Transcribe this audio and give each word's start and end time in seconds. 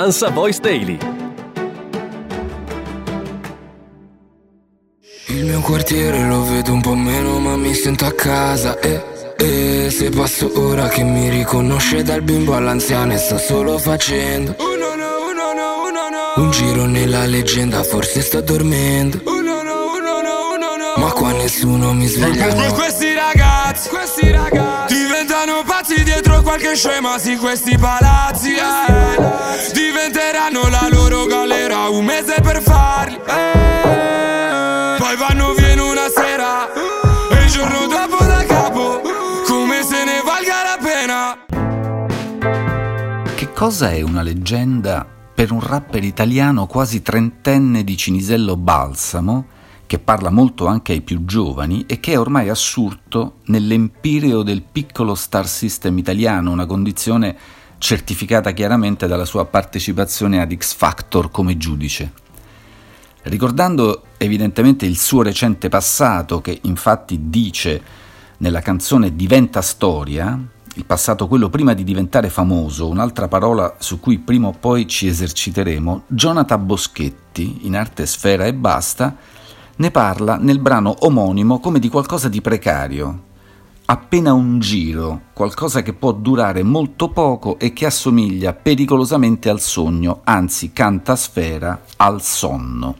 Ansa 0.00 0.30
Voice 0.30 0.58
Daily. 0.62 0.96
Il 5.26 5.44
mio 5.44 5.60
quartiere 5.60 6.26
lo 6.26 6.42
vedo 6.42 6.72
un 6.72 6.80
po' 6.80 6.94
meno 6.94 7.38
ma 7.38 7.54
mi 7.58 7.74
sento 7.74 8.06
a 8.06 8.12
casa. 8.12 8.78
E, 8.78 9.04
e 9.36 9.90
se 9.90 10.08
passo 10.08 10.50
ora 10.54 10.88
che 10.88 11.02
mi 11.02 11.28
riconosce 11.28 12.02
dal 12.02 12.22
bimbo 12.22 12.54
all'anziano 12.54 13.12
e 13.12 13.18
sto 13.18 13.36
solo 13.36 13.76
facendo. 13.76 14.56
Un 16.36 16.50
giro 16.50 16.86
nella 16.86 17.26
leggenda 17.26 17.82
forse 17.82 18.22
sto 18.22 18.40
dormendo. 18.40 19.20
Ma 20.96 21.12
qua 21.12 21.32
nessuno 21.32 21.92
mi 21.92 22.06
sveglia 22.06 22.46
qualche 26.42 26.74
scema 26.74 27.18
Sì, 27.18 27.36
questi 27.36 27.76
palazzi 27.78 28.54
eh. 28.54 29.72
Diventeranno 29.72 30.68
la 30.68 30.88
loro 30.90 31.26
galera 31.26 31.88
Un 31.88 32.04
mese 32.04 32.40
per 32.42 32.62
farli 32.62 33.16
eh. 33.16 34.96
Poi 34.98 35.16
vanno 35.16 35.52
via 35.54 35.72
in 35.72 35.80
una 35.80 36.08
sera 36.08 36.72
E 36.72 37.44
il 37.44 37.50
giorno 37.50 37.86
dopo 37.86 38.24
da 38.24 38.44
capo 38.44 39.00
Come 39.46 39.82
se 39.82 40.04
ne 40.04 40.22
valga 40.24 40.62
la 40.62 40.78
pena 40.82 41.38
Che 43.34 43.52
cosa 43.52 43.90
è 43.90 44.02
una 44.02 44.22
leggenda 44.22 45.06
per 45.34 45.52
un 45.52 45.60
rapper 45.66 46.04
italiano 46.04 46.66
quasi 46.66 47.00
trentenne 47.02 47.82
di 47.82 47.96
Cinisello 47.96 48.56
Balsamo 48.56 49.58
che 49.90 49.98
parla 49.98 50.30
molto 50.30 50.66
anche 50.66 50.92
ai 50.92 51.00
più 51.00 51.24
giovani 51.24 51.84
e 51.88 51.98
che 51.98 52.12
è 52.12 52.18
ormai 52.20 52.48
assurto 52.48 53.38
nell'empireo 53.46 54.44
del 54.44 54.62
piccolo 54.62 55.16
star 55.16 55.48
system 55.48 55.98
italiano, 55.98 56.52
una 56.52 56.64
condizione 56.64 57.36
certificata 57.78 58.52
chiaramente 58.52 59.08
dalla 59.08 59.24
sua 59.24 59.46
partecipazione 59.46 60.40
ad 60.40 60.54
X 60.54 60.74
Factor 60.74 61.32
come 61.32 61.56
giudice. 61.56 62.12
Ricordando 63.22 64.04
evidentemente 64.16 64.86
il 64.86 64.96
suo 64.96 65.22
recente 65.22 65.68
passato, 65.68 66.40
che 66.40 66.56
infatti 66.62 67.28
dice 67.28 67.82
nella 68.36 68.60
canzone 68.60 69.16
Diventa 69.16 69.60
storia, 69.60 70.40
il 70.74 70.84
passato 70.84 71.26
quello 71.26 71.50
prima 71.50 71.74
di 71.74 71.82
diventare 71.82 72.30
famoso, 72.30 72.86
un'altra 72.86 73.26
parola 73.26 73.74
su 73.80 73.98
cui 73.98 74.20
prima 74.20 74.46
o 74.46 74.52
poi 74.52 74.86
ci 74.86 75.08
eserciteremo, 75.08 76.04
Jonathan 76.06 76.64
Boschetti, 76.64 77.66
in 77.66 77.74
arte 77.74 78.06
sfera 78.06 78.44
e 78.44 78.54
basta, 78.54 79.38
ne 79.80 79.90
parla 79.90 80.36
nel 80.36 80.58
brano 80.58 80.94
omonimo 81.00 81.58
come 81.58 81.78
di 81.78 81.88
qualcosa 81.88 82.28
di 82.28 82.42
precario, 82.42 83.22
appena 83.86 84.34
un 84.34 84.58
giro, 84.58 85.22
qualcosa 85.32 85.80
che 85.80 85.94
può 85.94 86.12
durare 86.12 86.62
molto 86.62 87.08
poco 87.08 87.58
e 87.58 87.72
che 87.72 87.86
assomiglia 87.86 88.52
pericolosamente 88.52 89.48
al 89.48 89.58
sogno, 89.58 90.20
anzi 90.24 90.72
canta 90.74 91.16
sfera 91.16 91.80
al 91.96 92.20
sonno. 92.20 92.94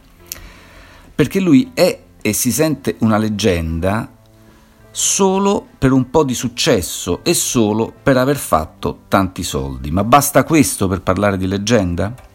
Perché 1.14 1.38
lui 1.38 1.70
è 1.74 2.00
e 2.22 2.32
si 2.32 2.50
sente 2.50 2.96
una 3.00 3.18
leggenda 3.18 4.10
solo 4.90 5.66
per 5.78 5.92
un 5.92 6.08
po' 6.08 6.24
di 6.24 6.34
successo 6.34 7.22
e 7.22 7.34
solo 7.34 7.92
per 8.02 8.16
aver 8.16 8.36
fatto 8.36 9.00
tanti 9.08 9.42
soldi. 9.42 9.90
Ma 9.90 10.02
basta 10.02 10.44
questo 10.44 10.88
per 10.88 11.02
parlare 11.02 11.36
di 11.36 11.46
leggenda? 11.46 12.28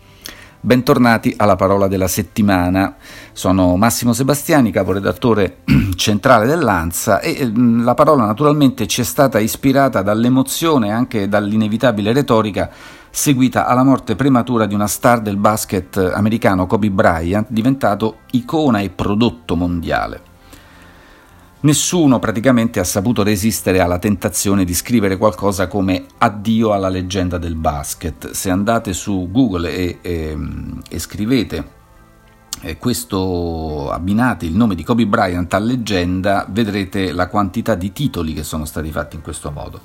Bentornati 0.66 1.32
alla 1.38 1.56
parola 1.56 1.88
della 1.88 2.08
settimana. 2.08 2.96
Sono 3.34 3.76
Massimo 3.76 4.14
Sebastiani, 4.14 4.72
caporedattore 4.72 5.58
centrale 5.96 6.48
dell'ANSA 6.48 7.20
e 7.20 7.46
mm, 7.46 7.84
la 7.84 7.94
parola 7.94 8.26
naturalmente 8.26 8.88
ci 8.88 9.02
è 9.02 9.04
stata 9.04 9.38
ispirata 9.38 10.02
dall'emozione 10.02 10.88
e 10.88 10.92
anche 10.92 11.28
dall'inevitabile 11.30 12.12
retorica 12.14 12.72
seguita 13.12 13.68
alla 13.68 13.84
morte 13.84 14.16
prematura 14.16 14.66
di 14.66 14.74
una 14.74 14.88
star 14.88 15.22
del 15.22 15.38
basket 15.38 15.98
americano 16.16 16.66
Kobe 16.66 16.90
Bryant, 16.90 17.46
diventato 17.52 18.22
icona 18.32 18.80
e 18.80 18.90
prodotto 18.90 19.56
mondiale. 19.56 20.34
Nessuno 21.66 22.20
praticamente 22.20 22.80
ha 22.80 22.84
saputo 22.84 23.24
resistere 23.24 23.80
alla 23.80 23.98
tentazione 23.98 24.66
di 24.66 24.76
scrivere 24.76 25.18
qualcosa 25.18 25.66
come 25.66 26.06
addio 26.20 26.74
alla 26.74 26.90
leggenda 26.90 27.40
del 27.40 27.56
basket. 27.56 28.30
Se 28.30 28.52
andate 28.52 28.94
su 28.94 29.30
Google 29.32 29.74
e, 29.74 29.98
e, 30.04 30.38
e 30.88 31.00
scrivete 31.00 31.68
eh, 32.62 32.78
questo 32.78 33.90
abbinate 33.90 34.46
il 34.46 34.56
nome 34.56 34.76
di 34.76 34.84
Kobe 34.84 35.08
Bryant 35.08 35.52
a 35.56 35.58
leggenda, 35.58 36.46
vedrete 36.48 37.12
la 37.12 37.28
quantità 37.28 37.74
di 37.74 37.92
titoli 37.92 38.34
che 38.34 38.44
sono 38.44 38.66
stati 38.66 38.92
fatti 38.92 39.16
in 39.16 39.24
questo 39.24 39.50
modo. 39.50 39.82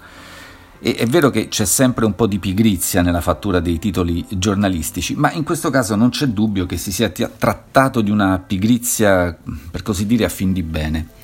E 0.81 0.97
è 0.97 1.07
vero 1.07 1.31
che 1.31 1.49
c'è 1.49 1.65
sempre 1.65 2.05
un 2.05 2.15
po' 2.15 2.27
di 2.27 2.39
pigrizia 2.39 3.01
nella 3.01 3.23
fattura 3.23 3.59
dei 3.59 3.79
titoli 3.79 4.27
giornalistici, 4.29 5.15
ma 5.15 5.33
in 5.33 5.45
questo 5.45 5.71
caso 5.71 5.97
non 5.97 6.11
c'è 6.11 6.27
dubbio 6.27 6.67
che 6.67 6.77
si 6.77 6.93
sia 6.93 7.09
trattato 7.09 8.03
di 8.03 8.11
una 8.11 8.39
pigrizia, 8.39 9.35
per 9.71 9.81
così 9.81 10.05
dire, 10.05 10.27
a 10.27 10.29
fin 10.29 10.53
di 10.53 10.63
bene. 10.63 11.19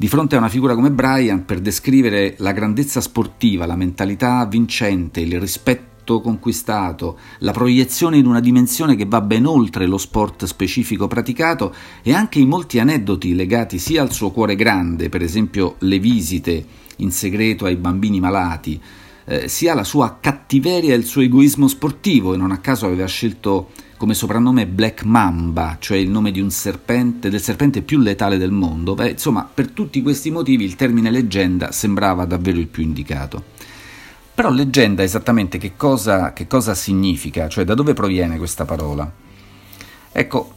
Di 0.00 0.08
fronte 0.08 0.34
a 0.34 0.38
una 0.38 0.48
figura 0.48 0.74
come 0.74 0.90
Brian, 0.90 1.44
per 1.44 1.60
descrivere 1.60 2.34
la 2.38 2.52
grandezza 2.52 3.02
sportiva, 3.02 3.66
la 3.66 3.76
mentalità 3.76 4.46
vincente, 4.46 5.20
il 5.20 5.38
rispetto 5.38 6.22
conquistato, 6.22 7.18
la 7.40 7.52
proiezione 7.52 8.16
in 8.16 8.24
una 8.24 8.40
dimensione 8.40 8.96
che 8.96 9.04
va 9.04 9.20
ben 9.20 9.44
oltre 9.44 9.84
lo 9.84 9.98
sport 9.98 10.46
specifico 10.46 11.06
praticato 11.06 11.74
e 12.00 12.14
anche 12.14 12.38
i 12.38 12.46
molti 12.46 12.78
aneddoti 12.78 13.34
legati 13.34 13.78
sia 13.78 14.00
al 14.00 14.10
suo 14.10 14.30
cuore 14.30 14.56
grande, 14.56 15.10
per 15.10 15.20
esempio 15.20 15.74
le 15.80 15.98
visite 15.98 16.64
in 16.96 17.10
segreto 17.10 17.66
ai 17.66 17.76
bambini 17.76 18.20
malati, 18.20 18.80
eh, 19.26 19.48
sia 19.48 19.74
la 19.74 19.84
sua 19.84 20.16
cattiveria 20.18 20.94
e 20.94 20.96
il 20.96 21.04
suo 21.04 21.20
egoismo 21.20 21.68
sportivo, 21.68 22.32
e 22.32 22.38
non 22.38 22.52
a 22.52 22.58
caso 22.60 22.86
aveva 22.86 23.04
scelto 23.04 23.68
come 24.00 24.14
soprannome 24.14 24.66
Black 24.66 25.04
Mamba, 25.04 25.76
cioè 25.78 25.98
il 25.98 26.08
nome 26.08 26.32
serpente, 26.48 27.28
del 27.28 27.42
serpente 27.42 27.82
più 27.82 27.98
letale 27.98 28.38
del 28.38 28.50
mondo. 28.50 28.94
Beh, 28.94 29.10
insomma, 29.10 29.46
per 29.52 29.72
tutti 29.72 30.00
questi 30.00 30.30
motivi 30.30 30.64
il 30.64 30.74
termine 30.74 31.10
leggenda 31.10 31.70
sembrava 31.70 32.24
davvero 32.24 32.56
il 32.56 32.68
più 32.68 32.82
indicato. 32.82 33.44
Però 34.32 34.48
leggenda 34.50 35.02
esattamente 35.02 35.58
che 35.58 35.72
cosa, 35.76 36.32
che 36.32 36.46
cosa 36.46 36.74
significa, 36.74 37.46
cioè 37.50 37.64
da 37.64 37.74
dove 37.74 37.92
proviene 37.92 38.38
questa 38.38 38.64
parola? 38.64 39.12
Ecco, 40.12 40.54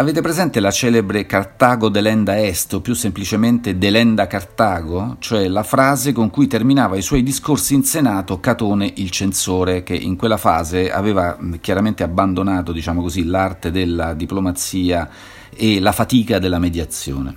Avete 0.00 0.22
presente 0.22 0.60
la 0.60 0.70
celebre 0.70 1.26
Cartago 1.26 1.90
delenda 1.90 2.40
est, 2.40 2.72
o 2.72 2.80
più 2.80 2.94
semplicemente 2.94 3.76
delenda 3.76 4.26
Cartago, 4.26 5.16
cioè 5.18 5.46
la 5.46 5.62
frase 5.62 6.12
con 6.12 6.30
cui 6.30 6.46
terminava 6.46 6.96
i 6.96 7.02
suoi 7.02 7.22
discorsi 7.22 7.74
in 7.74 7.84
Senato 7.84 8.40
Catone 8.40 8.90
il 8.96 9.10
censore, 9.10 9.82
che 9.82 9.94
in 9.94 10.16
quella 10.16 10.38
fase 10.38 10.90
aveva 10.90 11.36
chiaramente 11.60 12.02
abbandonato, 12.02 12.72
diciamo 12.72 13.02
così, 13.02 13.26
l'arte 13.26 13.70
della 13.70 14.14
diplomazia 14.14 15.06
e 15.54 15.80
la 15.80 15.92
fatica 15.92 16.38
della 16.38 16.58
mediazione. 16.58 17.36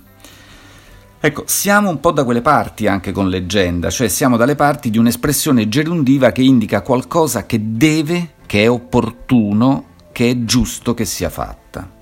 Ecco, 1.20 1.42
siamo 1.44 1.90
un 1.90 2.00
po' 2.00 2.12
da 2.12 2.24
quelle 2.24 2.40
parti 2.40 2.86
anche 2.86 3.12
con 3.12 3.28
leggenda, 3.28 3.90
cioè 3.90 4.08
siamo 4.08 4.38
dalle 4.38 4.54
parti 4.54 4.88
di 4.88 4.96
un'espressione 4.96 5.68
gerundiva 5.68 6.32
che 6.32 6.40
indica 6.40 6.80
qualcosa 6.80 7.44
che 7.44 7.60
deve, 7.62 8.36
che 8.46 8.62
è 8.62 8.70
opportuno, 8.70 9.88
che 10.12 10.30
è 10.30 10.44
giusto 10.44 10.94
che 10.94 11.04
sia 11.04 11.28
fatta. 11.28 11.93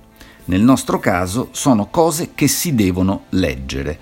Nel 0.44 0.60
nostro 0.60 0.98
caso 0.98 1.48
sono 1.52 1.86
cose 1.86 2.30
che 2.34 2.48
si 2.48 2.74
devono 2.74 3.24
leggere, 3.30 3.98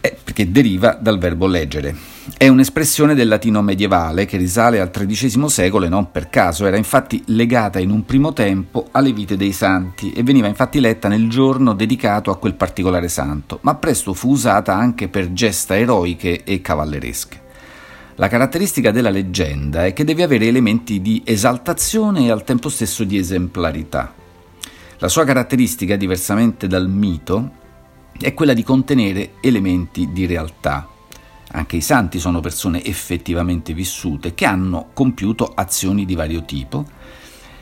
eh, 0.00 0.16
perché 0.22 0.50
deriva 0.50 0.96
dal 1.00 1.18
verbo 1.18 1.46
leggere. 1.46 1.94
È 2.36 2.48
un'espressione 2.48 3.14
del 3.14 3.28
latino 3.28 3.62
medievale 3.62 4.24
che 4.24 4.36
risale 4.36 4.80
al 4.80 4.90
XIII 4.90 5.48
secolo 5.48 5.84
e 5.84 5.88
non 5.88 6.10
per 6.10 6.28
caso, 6.28 6.66
era 6.66 6.76
infatti 6.76 7.22
legata 7.26 7.78
in 7.78 7.90
un 7.90 8.04
primo 8.04 8.32
tempo 8.32 8.88
alle 8.92 9.12
vite 9.12 9.36
dei 9.36 9.52
santi 9.52 10.12
e 10.12 10.22
veniva 10.22 10.48
infatti 10.48 10.80
letta 10.80 11.06
nel 11.06 11.28
giorno 11.28 11.74
dedicato 11.74 12.30
a 12.30 12.38
quel 12.38 12.54
particolare 12.54 13.08
santo, 13.08 13.58
ma 13.62 13.74
presto 13.74 14.14
fu 14.14 14.30
usata 14.30 14.74
anche 14.74 15.08
per 15.08 15.32
gesta 15.32 15.76
eroiche 15.76 16.44
e 16.44 16.60
cavalleresche. 16.60 17.44
La 18.16 18.28
caratteristica 18.28 18.90
della 18.90 19.10
leggenda 19.10 19.84
è 19.84 19.92
che 19.92 20.02
deve 20.02 20.22
avere 20.22 20.46
elementi 20.46 21.02
di 21.02 21.20
esaltazione 21.24 22.24
e 22.24 22.30
al 22.30 22.44
tempo 22.44 22.70
stesso 22.70 23.04
di 23.04 23.18
esemplarità. 23.18 24.24
La 24.98 25.08
sua 25.08 25.24
caratteristica, 25.24 25.96
diversamente 25.96 26.66
dal 26.66 26.88
mito, 26.88 27.50
è 28.18 28.32
quella 28.32 28.54
di 28.54 28.62
contenere 28.62 29.32
elementi 29.40 30.10
di 30.10 30.24
realtà. 30.24 30.88
Anche 31.52 31.76
i 31.76 31.82
santi 31.82 32.18
sono 32.18 32.40
persone 32.40 32.82
effettivamente 32.82 33.74
vissute 33.74 34.34
che 34.34 34.46
hanno 34.46 34.88
compiuto 34.94 35.52
azioni 35.54 36.04
di 36.04 36.14
vario 36.14 36.44
tipo 36.44 36.84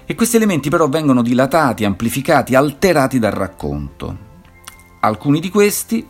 e 0.07 0.15
questi 0.15 0.37
elementi 0.37 0.69
però 0.69 0.89
vengono 0.89 1.23
dilatati, 1.23 1.85
amplificati, 1.85 2.55
alterati 2.55 3.19
dal 3.19 3.33
racconto. 3.33 4.33
Alcuni 5.01 5.41
di 5.41 5.51
questi 5.51 6.07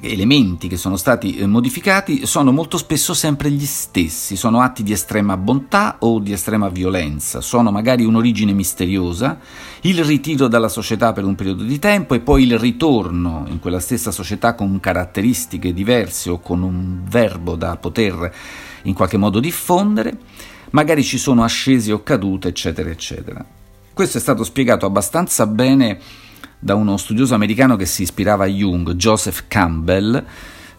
elementi 0.00 0.68
che 0.68 0.76
sono 0.76 0.96
stati 0.96 1.36
eh, 1.36 1.46
modificati 1.46 2.26
sono 2.26 2.52
molto 2.52 2.76
spesso 2.76 3.14
sempre 3.14 3.50
gli 3.50 3.64
stessi, 3.64 4.36
sono 4.36 4.60
atti 4.60 4.82
di 4.82 4.92
estrema 4.92 5.36
bontà 5.36 5.96
o 6.00 6.18
di 6.18 6.32
estrema 6.32 6.68
violenza, 6.68 7.40
sono 7.40 7.70
magari 7.70 8.04
un'origine 8.04 8.52
misteriosa, 8.52 9.38
il 9.82 10.04
ritiro 10.04 10.48
dalla 10.48 10.68
società 10.68 11.12
per 11.12 11.24
un 11.24 11.34
periodo 11.34 11.62
di 11.62 11.78
tempo 11.78 12.14
e 12.14 12.20
poi 12.20 12.44
il 12.44 12.58
ritorno 12.58 13.46
in 13.48 13.60
quella 13.60 13.80
stessa 13.80 14.10
società 14.10 14.54
con 14.54 14.78
caratteristiche 14.80 15.72
diverse 15.72 16.30
o 16.30 16.40
con 16.40 16.62
un 16.62 17.00
verbo 17.08 17.56
da 17.56 17.76
poter 17.76 18.32
in 18.82 18.94
qualche 18.94 19.16
modo 19.16 19.40
diffondere, 19.40 20.18
magari 20.70 21.02
ci 21.02 21.18
sono 21.18 21.44
ascesi 21.44 21.90
o 21.92 22.02
cadute, 22.02 22.48
eccetera, 22.48 22.90
eccetera. 22.90 23.44
Questo 23.92 24.18
è 24.18 24.20
stato 24.20 24.42
spiegato 24.42 24.86
abbastanza 24.86 25.46
bene 25.46 26.00
da 26.64 26.74
uno 26.74 26.96
studioso 26.96 27.34
americano 27.34 27.76
che 27.76 27.84
si 27.84 28.02
ispirava 28.02 28.44
a 28.44 28.48
Jung, 28.48 28.94
Joseph 28.94 29.44
Campbell, 29.48 30.24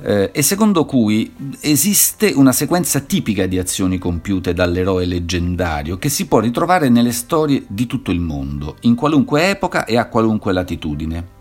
eh, 0.02 0.32
e 0.34 0.42
secondo 0.42 0.84
cui 0.84 1.32
esiste 1.60 2.32
una 2.36 2.52
sequenza 2.52 3.02
tipica 3.02 3.46
di 3.46 3.60
azioni 3.60 4.00
compiute 4.00 4.56
dall'eroe 4.56 5.06
leggendario 5.06 6.00
che 6.00 6.10
si 6.10 6.26
può 6.26 6.40
ritrovare 6.40 6.90
nelle 6.90 7.12
storie 7.12 7.66
di 7.68 7.86
tutto 7.86 8.10
il 8.10 8.20
mondo, 8.20 8.78
in 8.82 8.96
qualunque 8.96 9.48
epoca 9.52 9.86
e 9.86 9.96
a 9.98 10.08
qualunque 10.08 10.54
latitudine. 10.54 11.34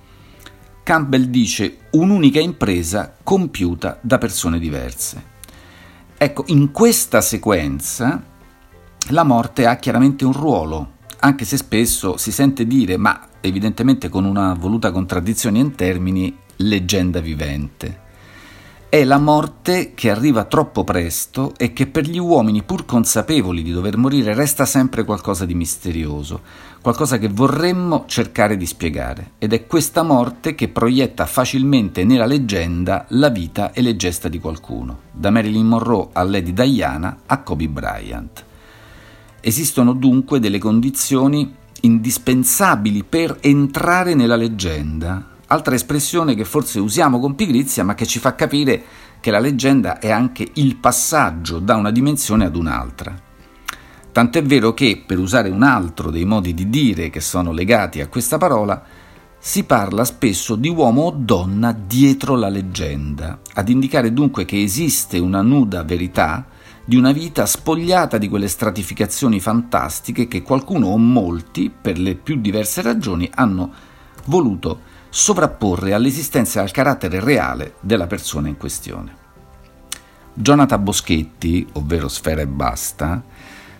Campbell 0.82 1.24
dice 1.24 1.78
un'unica 1.92 2.38
impresa 2.38 3.16
compiuta 3.22 3.98
da 4.02 4.18
persone 4.18 4.58
diverse. 4.58 5.32
Ecco, 6.18 6.44
in 6.48 6.70
questa 6.70 7.22
sequenza 7.22 8.22
la 9.08 9.24
morte 9.24 9.64
ha 9.64 9.76
chiaramente 9.76 10.26
un 10.26 10.32
ruolo, 10.32 10.92
anche 11.24 11.44
se 11.44 11.56
spesso 11.56 12.16
si 12.16 12.30
sente 12.30 12.66
dire, 12.66 12.96
ma 12.96 13.28
evidentemente 13.40 14.08
con 14.08 14.24
una 14.24 14.54
voluta 14.54 14.92
contraddizione 14.92 15.58
in 15.58 15.74
termini, 15.74 16.36
leggenda 16.56 17.20
vivente 17.20 18.02
è 18.94 19.02
la 19.02 19.18
morte 19.18 19.90
che 19.92 20.08
arriva 20.08 20.44
troppo 20.44 20.84
presto 20.84 21.52
e 21.56 21.72
che 21.72 21.88
per 21.88 22.04
gli 22.04 22.20
uomini, 22.20 22.62
pur 22.62 22.84
consapevoli 22.84 23.64
di 23.64 23.72
dover 23.72 23.96
morire, 23.96 24.34
resta 24.34 24.64
sempre 24.64 25.02
qualcosa 25.02 25.44
di 25.44 25.54
misterioso, 25.56 26.42
qualcosa 26.80 27.18
che 27.18 27.26
vorremmo 27.26 28.04
cercare 28.06 28.56
di 28.56 28.66
spiegare. 28.66 29.32
Ed 29.38 29.52
è 29.52 29.66
questa 29.66 30.04
morte 30.04 30.54
che 30.54 30.68
proietta 30.68 31.26
facilmente 31.26 32.04
nella 32.04 32.24
leggenda 32.24 33.06
la 33.08 33.30
vita 33.30 33.72
e 33.72 33.82
le 33.82 33.96
gesta 33.96 34.28
di 34.28 34.38
qualcuno, 34.38 35.00
da 35.10 35.30
Marilyn 35.30 35.66
Monroe 35.66 36.10
a 36.12 36.22
Lady 36.22 36.52
Diana 36.52 37.22
a 37.26 37.42
Kobe 37.42 37.68
Bryant. 37.68 38.44
Esistono 39.46 39.92
dunque 39.92 40.40
delle 40.40 40.56
condizioni 40.56 41.54
indispensabili 41.82 43.04
per 43.04 43.36
entrare 43.42 44.14
nella 44.14 44.36
leggenda, 44.36 45.32
altra 45.48 45.74
espressione 45.74 46.34
che 46.34 46.46
forse 46.46 46.78
usiamo 46.78 47.20
con 47.20 47.34
pigrizia 47.34 47.84
ma 47.84 47.94
che 47.94 48.06
ci 48.06 48.18
fa 48.20 48.34
capire 48.34 48.82
che 49.20 49.30
la 49.30 49.40
leggenda 49.40 49.98
è 49.98 50.10
anche 50.10 50.48
il 50.54 50.76
passaggio 50.76 51.58
da 51.58 51.74
una 51.74 51.90
dimensione 51.90 52.46
ad 52.46 52.56
un'altra. 52.56 53.14
Tant'è 54.12 54.42
vero 54.42 54.72
che, 54.72 55.02
per 55.06 55.18
usare 55.18 55.50
un 55.50 55.62
altro 55.62 56.10
dei 56.10 56.24
modi 56.24 56.54
di 56.54 56.70
dire 56.70 57.10
che 57.10 57.20
sono 57.20 57.52
legati 57.52 58.00
a 58.00 58.08
questa 58.08 58.38
parola, 58.38 58.82
si 59.38 59.64
parla 59.64 60.06
spesso 60.06 60.54
di 60.54 60.70
uomo 60.70 61.02
o 61.02 61.10
donna 61.10 61.70
dietro 61.72 62.34
la 62.34 62.48
leggenda, 62.48 63.40
ad 63.52 63.68
indicare 63.68 64.14
dunque 64.14 64.46
che 64.46 64.62
esiste 64.62 65.18
una 65.18 65.42
nuda 65.42 65.82
verità 65.82 66.46
di 66.84 66.96
una 66.96 67.12
vita 67.12 67.46
spogliata 67.46 68.18
di 68.18 68.28
quelle 68.28 68.48
stratificazioni 68.48 69.40
fantastiche 69.40 70.28
che 70.28 70.42
qualcuno 70.42 70.88
o 70.88 70.98
molti, 70.98 71.70
per 71.70 71.98
le 71.98 72.14
più 72.14 72.40
diverse 72.40 72.82
ragioni, 72.82 73.30
hanno 73.34 73.72
voluto 74.26 74.92
sovrapporre 75.08 75.94
all'esistenza 75.94 76.60
e 76.60 76.62
al 76.62 76.70
carattere 76.70 77.20
reale 77.20 77.74
della 77.80 78.06
persona 78.06 78.48
in 78.48 78.56
questione. 78.56 79.22
Jonathan 80.34 80.82
Boschetti, 80.82 81.66
ovvero 81.74 82.08
Sfera 82.08 82.42
e 82.42 82.46
Basta, 82.46 83.22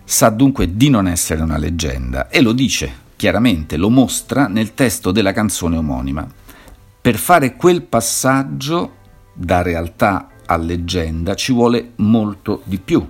sa 0.04 0.28
dunque 0.30 0.76
di 0.76 0.88
non 0.88 1.08
essere 1.08 1.42
una 1.42 1.58
leggenda 1.58 2.28
e 2.28 2.40
lo 2.40 2.52
dice 2.52 3.02
chiaramente, 3.16 3.76
lo 3.76 3.90
mostra 3.90 4.46
nel 4.46 4.74
testo 4.74 5.10
della 5.10 5.32
canzone 5.32 5.76
omonima. 5.76 6.26
Per 7.00 7.16
fare 7.16 7.56
quel 7.56 7.82
passaggio 7.82 8.96
da 9.34 9.62
realtà 9.62 10.28
a 10.46 10.56
leggenda 10.56 11.34
ci 11.34 11.52
vuole 11.52 11.92
molto 11.96 12.62
di 12.64 12.78
più, 12.78 13.06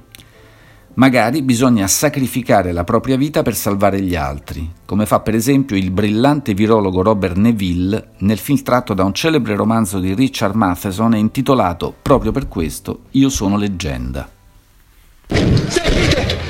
Magari 0.97 1.43
bisogna 1.43 1.89
sacrificare 1.89 2.71
la 2.71 2.85
propria 2.85 3.17
vita 3.17 3.43
per 3.43 3.57
salvare 3.57 4.01
gli 4.01 4.15
altri, 4.15 4.71
come 4.85 5.07
fa 5.07 5.19
per 5.19 5.35
esempio 5.35 5.77
il 5.77 5.91
brillante 5.91 6.55
virologo 6.55 7.03
Robert 7.03 7.35
Neville 7.35 8.11
nel 8.19 8.39
film 8.39 8.63
tratto 8.63 8.95
da 8.95 9.03
un 9.03 9.13
celebre 9.13 9.57
romanzo 9.57 9.99
di 9.99 10.15
Richard 10.15 10.55
Matheson 10.55 11.17
intitolato 11.17 11.93
proprio 12.01 12.31
per 12.31 12.47
questo 12.47 13.07
Io 13.13 13.29
sono 13.29 13.57
leggenda. 13.57 14.31
Sentite, 15.27 16.44